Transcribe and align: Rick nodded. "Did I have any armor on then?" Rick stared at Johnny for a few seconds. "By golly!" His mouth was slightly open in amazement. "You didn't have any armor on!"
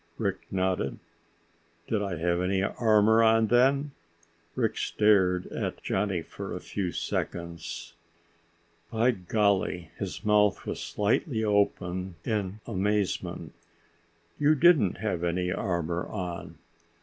Rick 0.17 0.51
nodded. 0.51 0.97
"Did 1.87 2.01
I 2.01 2.17
have 2.17 2.41
any 2.41 2.63
armor 2.63 3.21
on 3.21 3.45
then?" 3.49 3.91
Rick 4.55 4.75
stared 4.79 5.45
at 5.51 5.83
Johnny 5.83 6.23
for 6.23 6.55
a 6.55 6.59
few 6.59 6.91
seconds. 6.91 7.93
"By 8.89 9.11
golly!" 9.11 9.91
His 9.99 10.25
mouth 10.25 10.65
was 10.65 10.79
slightly 10.79 11.43
open 11.43 12.15
in 12.25 12.61
amazement. 12.65 13.53
"You 14.39 14.55
didn't 14.55 14.97
have 14.97 15.23
any 15.23 15.51
armor 15.51 16.07
on!" 16.07 16.57